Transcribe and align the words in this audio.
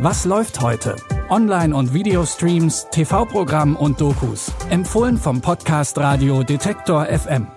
Was 0.00 0.24
läuft 0.24 0.60
heute? 0.60 0.94
Online- 1.28 1.74
und 1.74 1.92
Videostreams, 1.92 2.86
TV-Programm 2.92 3.74
und 3.74 4.00
Dokus. 4.00 4.52
Empfohlen 4.70 5.16
vom 5.16 5.40
Podcast 5.40 5.98
Radio 5.98 6.44
Detektor 6.44 7.06
FM. 7.06 7.48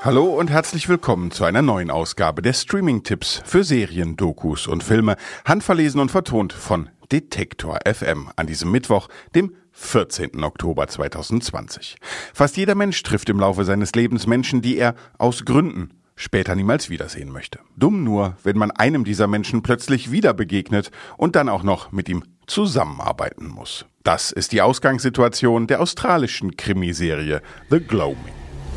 Hallo 0.00 0.24
und 0.24 0.48
herzlich 0.48 0.88
willkommen 0.88 1.32
zu 1.32 1.44
einer 1.44 1.60
neuen 1.60 1.90
Ausgabe 1.90 2.40
der 2.40 2.54
Streaming-Tipps 2.54 3.42
für 3.44 3.62
Serien, 3.62 4.16
Dokus 4.16 4.66
und 4.66 4.82
Filme, 4.82 5.16
handverlesen 5.44 6.00
und 6.00 6.10
vertont 6.10 6.54
von 6.54 6.88
Detektor 7.12 7.80
FM 7.84 8.30
an 8.36 8.46
diesem 8.46 8.70
Mittwoch, 8.70 9.08
dem 9.34 9.54
14. 9.72 10.42
Oktober 10.42 10.88
2020. 10.88 11.96
Fast 12.32 12.56
jeder 12.56 12.74
Mensch 12.74 13.02
trifft 13.02 13.28
im 13.28 13.38
Laufe 13.38 13.66
seines 13.66 13.92
Lebens 13.94 14.26
Menschen, 14.26 14.62
die 14.62 14.78
er 14.78 14.94
aus 15.18 15.44
Gründen 15.44 15.90
später 16.16 16.54
niemals 16.54 16.90
wiedersehen 16.90 17.30
möchte. 17.30 17.58
Dumm 17.76 18.04
nur, 18.04 18.36
wenn 18.42 18.58
man 18.58 18.70
einem 18.70 19.04
dieser 19.04 19.26
Menschen 19.26 19.62
plötzlich 19.62 20.10
wieder 20.10 20.34
begegnet 20.34 20.90
und 21.16 21.36
dann 21.36 21.48
auch 21.48 21.62
noch 21.62 21.92
mit 21.92 22.08
ihm 22.08 22.24
zusammenarbeiten 22.46 23.48
muss. 23.48 23.86
Das 24.02 24.32
ist 24.32 24.52
die 24.52 24.62
Ausgangssituation 24.62 25.66
der 25.66 25.80
australischen 25.80 26.56
Krimiserie 26.56 27.40
The 27.70 27.80
Gloaming. 27.80 28.34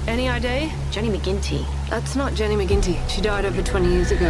Any 0.07 0.29
idea? 0.29 0.69
Jenny 0.91 1.09
McGinty. 1.09 1.65
That's 1.89 2.15
not 2.15 2.37
Jenny 2.37 2.55
McGinty. 2.55 2.95
She 3.09 3.21
died 3.21 3.43
over 3.43 3.63
20 3.63 3.89
years 3.89 4.11
ago. 4.11 4.29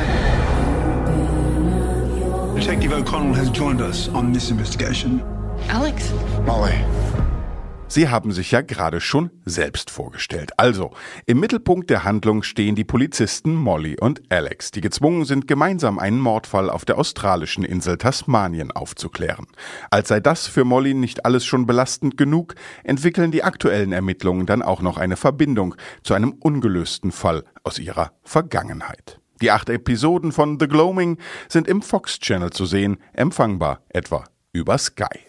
Detective 2.55 2.93
O'Connell 2.93 3.33
has 3.33 3.49
joined 3.49 3.81
us 3.81 4.07
on 4.09 4.31
this 4.31 4.49
investigation. 4.49 5.21
Alex? 5.67 6.13
Molly. 6.45 6.85
Sie 7.87 8.09
haben 8.09 8.31
sich 8.31 8.49
ja 8.49 8.61
gerade 8.61 8.99
schon 8.99 9.29
selbst 9.45 9.91
vorgestellt. 9.91 10.51
Also, 10.57 10.91
im 11.27 11.39
Mittelpunkt 11.39 11.91
der 11.91 12.03
Handlung 12.03 12.41
stehen 12.41 12.75
die 12.75 12.83
Polizisten 12.83 13.53
Molly 13.53 13.95
und 13.99 14.23
Alex, 14.29 14.71
die 14.71 14.81
gezwungen 14.81 15.23
sind, 15.23 15.47
gemeinsam 15.47 15.99
einen 15.99 16.19
Mordfall 16.19 16.71
auf 16.71 16.83
der 16.83 16.97
australischen 16.97 17.63
Insel 17.63 17.97
Tasmanien 17.97 18.71
aufzuklären. 18.71 19.45
Als 19.91 20.07
sei 20.07 20.19
das 20.19 20.47
für 20.47 20.65
Molly 20.65 20.95
nicht 20.95 21.25
alles 21.25 21.45
schon 21.45 21.67
belastend 21.67 22.17
genug, 22.17 22.55
entwickeln 22.83 23.31
die 23.31 23.43
aktuellen 23.43 23.93
Ermittlungen 23.93 24.47
dann 24.47 24.63
auch 24.63 24.81
noch 24.81 24.97
eine 24.97 25.15
Verbindung 25.15 25.75
zu 26.03 26.15
einem 26.15 26.31
ungelösten 26.31 27.11
Fall 27.11 27.43
aus 27.63 27.77
ihrer 27.77 28.13
Vergangenheit. 28.23 29.19
Die 29.41 29.51
acht 29.51 29.69
Episoden 29.69 30.31
von 30.31 30.59
The 30.59 30.67
Gloaming 30.67 31.19
sind 31.47 31.67
im 31.67 31.83
Fox 31.83 32.19
Channel 32.19 32.49
zu 32.49 32.65
sehen, 32.65 32.97
empfangbar 33.13 33.81
etwa 33.89 34.23
über 34.53 34.77
Sky. 34.79 35.19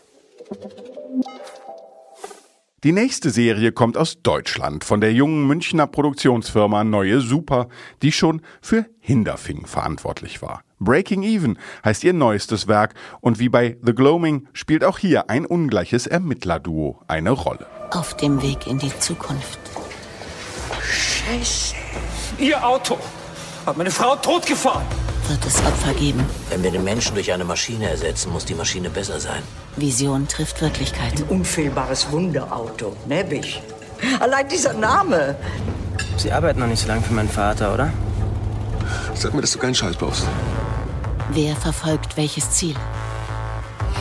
Die 2.87 2.93
nächste 2.93 3.31
Serie 3.31 3.73
kommt 3.73 3.97
aus 3.97 4.23
Deutschland 4.23 4.85
von 4.85 5.01
der 5.01 5.13
jungen 5.13 5.45
Münchner 5.45 5.89
Produktionsfirma 5.89 6.85
Neue 6.85 7.21
Super, 7.21 7.67
die 8.01 8.13
schon 8.13 8.43
für 8.61 8.87
Hinderfing 9.01 9.67
verantwortlich 9.67 10.41
war. 10.41 10.63
Breaking 10.79 11.25
Even 11.25 11.59
heißt 11.85 12.05
ihr 12.05 12.13
neuestes 12.13 12.69
Werk 12.69 12.95
und 13.21 13.41
wie 13.41 13.49
bei 13.49 13.77
The 13.83 13.93
Gloaming 13.93 14.47
spielt 14.53 14.85
auch 14.85 14.99
hier 14.99 15.29
ein 15.29 15.47
ungleiches 15.47 16.07
Ermittlerduo 16.07 17.03
eine 17.09 17.33
Rolle. 17.33 17.67
Auf 17.91 18.17
dem 18.19 18.41
Weg 18.41 18.69
in 18.69 18.79
die 18.79 18.97
Zukunft. 19.01 19.59
Scheiße. 20.81 21.75
Ihr 22.39 22.65
Auto 22.65 22.99
hat 23.67 23.77
meine 23.77 23.91
Frau 23.91 24.15
totgefahren. 24.15 24.87
Wird 25.29 25.45
es 25.45 25.59
Opfer 25.59 25.93
geben? 25.95 26.25
Wenn 26.51 26.63
wir 26.63 26.71
den 26.71 26.85
Menschen 26.85 27.15
durch 27.15 27.33
eine 27.33 27.45
Maschine 27.45 27.91
ersetzen, 27.91 28.31
muss 28.33 28.45
die 28.45 28.55
Maschine 28.55 28.91
besser 28.91 29.19
sein. 29.19 29.43
Vision 29.75 30.29
trifft 30.29 30.63
Wirklichkeit. 30.63 31.25
Unfehlbares 31.29 32.13
Wunderauto, 32.13 32.97
Nebbig. 33.09 33.61
Allein 34.21 34.49
dieser 34.49 34.73
Name. 34.73 35.35
Sie 36.17 36.31
arbeiten 36.31 36.61
noch 36.61 36.69
nicht 36.69 36.81
so 36.81 36.87
lange 36.87 37.03
für 37.03 37.13
meinen 37.13 37.29
Vater, 37.29 37.75
oder? 37.75 37.93
Sag 39.15 39.35
mir, 39.35 39.41
dass 39.41 39.51
du 39.51 39.59
keinen 39.59 39.75
Scheiß 39.75 39.97
baust. 39.97 40.27
Wer 41.31 41.57
verfolgt 41.57 42.17
welches 42.17 42.51
Ziel? 42.53 42.77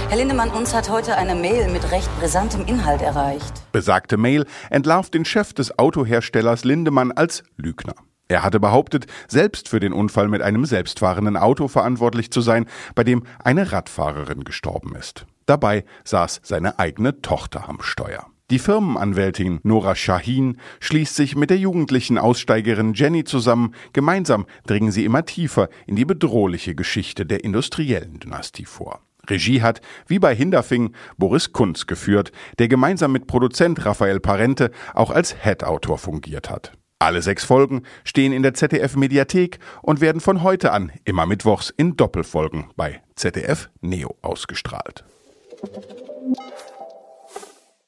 Herr 0.09 0.17
Lindemann, 0.17 0.51
uns 0.51 0.75
hat 0.75 0.89
heute 0.89 1.17
eine 1.17 1.33
Mail 1.33 1.69
mit 1.69 1.91
recht 1.91 2.09
brisantem 2.19 2.65
Inhalt 2.67 3.01
erreicht. 3.01 3.53
Besagte 3.71 4.17
Mail 4.17 4.45
entlarvt 4.69 5.15
den 5.15 5.25
Chef 5.25 5.53
des 5.53 5.79
Autoherstellers 5.79 6.63
Lindemann 6.63 7.11
als 7.11 7.41
Lügner. 7.57 7.95
Er 8.27 8.43
hatte 8.43 8.59
behauptet, 8.59 9.05
selbst 9.27 9.69
für 9.69 9.79
den 9.79 9.93
Unfall 9.93 10.27
mit 10.27 10.41
einem 10.41 10.65
selbstfahrenden 10.65 11.37
Auto 11.37 11.67
verantwortlich 11.67 12.31
zu 12.31 12.41
sein, 12.41 12.65
bei 12.95 13.03
dem 13.03 13.23
eine 13.43 13.71
Radfahrerin 13.71 14.43
gestorben 14.43 14.95
ist. 14.95 15.27
Dabei 15.45 15.85
saß 16.03 16.41
seine 16.43 16.79
eigene 16.79 17.21
Tochter 17.21 17.69
am 17.69 17.81
Steuer. 17.81 18.25
Die 18.51 18.59
Firmenanwältin 18.59 19.59
Nora 19.63 19.95
Shahin 19.95 20.57
schließt 20.79 21.15
sich 21.15 21.35
mit 21.35 21.49
der 21.49 21.57
jugendlichen 21.57 22.19
Aussteigerin 22.19 22.93
Jenny 22.93 23.23
zusammen. 23.23 23.73
Gemeinsam 23.93 24.45
dringen 24.67 24.91
sie 24.91 25.03
immer 25.03 25.25
tiefer 25.25 25.69
in 25.87 25.95
die 25.95 26.05
bedrohliche 26.05 26.75
Geschichte 26.75 27.25
der 27.25 27.43
industriellen 27.43 28.19
Dynastie 28.19 28.65
vor. 28.65 29.01
Regie 29.27 29.63
hat, 29.63 29.81
wie 30.05 30.19
bei 30.19 30.35
Hinderfing, 30.35 30.93
Boris 31.17 31.53
Kunz 31.53 31.87
geführt, 31.87 32.31
der 32.59 32.67
gemeinsam 32.67 33.11
mit 33.11 33.25
Produzent 33.25 33.83
Raphael 33.83 34.19
Parente 34.19 34.69
auch 34.93 35.09
als 35.09 35.35
Head-Autor 35.43 35.97
fungiert 35.97 36.51
hat. 36.51 36.73
Alle 36.99 37.21
sechs 37.21 37.43
Folgen 37.43 37.83
stehen 38.05 38.31
in 38.31 38.41
der 38.41 38.53
ZDF 38.53 38.95
Mediathek 38.95 39.59
und 39.81 39.99
werden 39.99 40.21
von 40.21 40.43
heute 40.43 40.71
an 40.71 40.91
immer 41.03 41.25
mittwochs 41.25 41.69
in 41.75 41.97
Doppelfolgen 41.97 42.69
bei 42.77 43.01
ZDF 43.15 43.69
Neo 43.81 44.15
ausgestrahlt. 44.21 45.03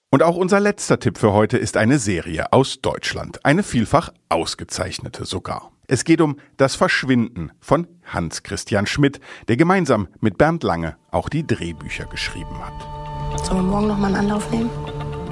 Und 0.10 0.24
auch 0.24 0.36
unser 0.36 0.60
letzter 0.60 1.00
Tipp 1.00 1.18
für 1.18 1.32
heute 1.32 1.58
ist 1.58 1.78
eine 1.78 2.00
Serie 2.00 2.52
aus 2.52 2.82
Deutschland, 2.82 3.46
eine 3.46 3.64
vielfach 3.64 4.10
ausgezeichnete 4.30 5.26
sogar. 5.26 5.72
Es 5.88 6.04
geht 6.04 6.20
um 6.20 6.38
Das 6.58 6.76
Verschwinden 6.76 7.52
von 7.62 7.88
Hans 8.06 8.44
Christian 8.44 8.88
Schmidt, 8.88 9.22
der 9.48 9.56
gemeinsam 9.56 10.10
mit 10.20 10.38
Bernd 10.38 10.64
Lange 10.64 10.98
auch 11.12 11.30
die 11.30 11.48
Drehbücher 11.48 12.06
geschrieben 12.06 12.60
hat. 12.60 13.46
Sollen 13.46 13.66
wir 13.66 13.72
morgen 13.72 13.88
noch 13.88 13.98
mal 13.98 14.08
einen 14.08 14.16
Anlauf 14.18 14.52
nehmen? 14.52 14.70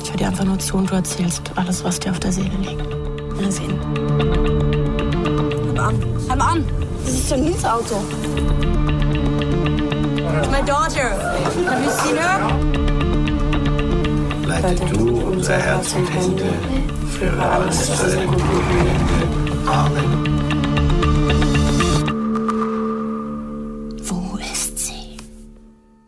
Ich 0.02 0.10
höre 0.10 0.18
dir 0.18 0.28
einfach 0.28 0.46
nur 0.46 0.60
zu 0.60 0.78
und 0.78 0.90
du 0.90 0.96
erzählst 0.96 1.52
alles, 1.56 1.84
was 1.84 2.00
dir 2.00 2.12
auf 2.12 2.20
der 2.20 2.32
Seele 2.32 2.56
liegt. 2.58 2.95
Mal 3.36 3.52
sehen. 3.52 3.80
Halt 5.68 5.80
an. 5.80 5.96
Halt 6.30 6.42
an. 6.42 6.66
Das 7.06 7.14
ist 7.14 7.32
doch 7.32 7.38
Nils 7.38 7.66
Auto. 7.66 8.04
It's 10.38 10.50
my 10.50 10.62
daughter. 10.62 11.10
Have 11.68 11.84
you 11.84 11.92
seen 11.92 12.18
her? 12.18 12.40
Leite 14.48 14.86
du 14.86 15.20
unser 15.32 15.58
Herz 15.58 15.94
und 15.94 16.08
Hände, 16.14 16.54
führe 17.18 17.50
alles 17.50 17.86
zu 17.86 18.06
deinem 18.06 18.32
guten 18.32 18.42
Ende. 18.42 19.70
Amen. 19.70 20.45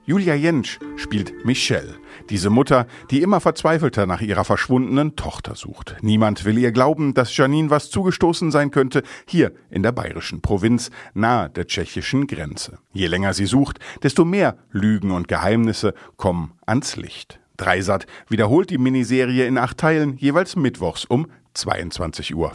Julia 0.07 0.35
Jentsch 0.35 0.79
spielt 0.95 1.43
Michelle, 1.43 1.95
diese 2.29 2.49
Mutter, 2.49 2.87
die 3.11 3.21
immer 3.21 3.41
verzweifelter 3.41 4.05
nach 4.05 4.21
ihrer 4.21 4.45
verschwundenen 4.45 5.17
Tochter 5.17 5.53
sucht. 5.55 5.97
Niemand 6.01 6.45
will 6.45 6.57
ihr 6.57 6.71
glauben, 6.71 7.13
dass 7.13 7.35
Janine 7.35 7.69
was 7.69 7.89
zugestoßen 7.89 8.49
sein 8.49 8.71
könnte, 8.71 9.03
hier 9.25 9.51
in 9.69 9.83
der 9.83 9.91
bayerischen 9.91 10.39
Provinz, 10.39 10.91
nahe 11.13 11.49
der 11.49 11.67
tschechischen 11.67 12.25
Grenze. 12.25 12.77
Je 12.93 13.07
länger 13.07 13.33
sie 13.33 13.47
sucht, 13.47 13.79
desto 14.01 14.23
mehr 14.23 14.55
Lügen 14.71 15.11
und 15.11 15.27
Geheimnisse 15.27 15.93
kommen 16.15 16.53
ans 16.65 16.95
Licht. 16.95 17.41
Dreisat 17.57 18.07
wiederholt 18.29 18.69
die 18.69 18.77
Miniserie 18.77 19.45
in 19.45 19.57
acht 19.57 19.77
Teilen, 19.77 20.15
jeweils 20.15 20.55
mittwochs 20.55 21.03
um 21.03 21.27
22.25 21.53 22.33
Uhr. 22.33 22.53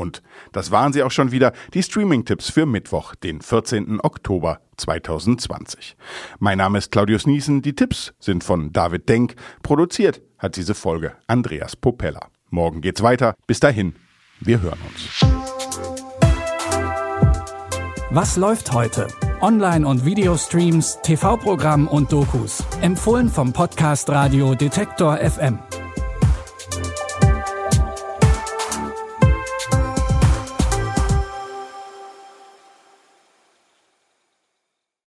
Und 0.00 0.22
das 0.52 0.70
waren 0.70 0.92
sie 0.92 1.02
auch 1.02 1.10
schon 1.10 1.30
wieder, 1.30 1.52
die 1.74 1.82
Streaming-Tipps 1.82 2.50
für 2.50 2.64
Mittwoch, 2.64 3.14
den 3.14 3.42
14. 3.42 4.00
Oktober 4.02 4.60
2020. 4.78 5.96
Mein 6.38 6.58
Name 6.58 6.78
ist 6.78 6.90
Claudius 6.90 7.26
Niesen, 7.26 7.60
die 7.60 7.74
Tipps 7.74 8.14
sind 8.18 8.42
von 8.42 8.72
David 8.72 9.08
Denk, 9.08 9.34
produziert 9.62 10.22
hat 10.38 10.56
diese 10.56 10.74
Folge 10.74 11.12
Andreas 11.26 11.76
Popella. 11.76 12.28
Morgen 12.48 12.80
geht's 12.80 13.02
weiter, 13.02 13.34
bis 13.46 13.60
dahin, 13.60 13.94
wir 14.40 14.62
hören 14.62 14.78
uns. 14.88 15.20
Was 18.10 18.36
läuft 18.36 18.72
heute? 18.72 19.06
Online- 19.40 19.86
und 19.86 20.04
Videostreams, 20.04 20.98
TV-Programm 21.02 21.86
und 21.86 22.10
Dokus. 22.10 22.64
Empfohlen 22.80 23.28
vom 23.28 23.52
Podcast 23.52 24.10
Radio 24.10 24.54
Detektor 24.54 25.18
FM. 25.18 25.60